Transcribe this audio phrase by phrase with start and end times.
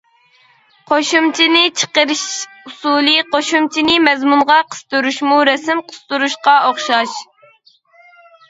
[0.91, 2.23] قوشۇمچىنى چىقىرىش
[2.71, 7.19] ئۇسۇلى قوشۇمچىنى مەزمۇنغا قىستۇرۇشمۇ رەسىم قىستۇرۇشقا ئوخشاش.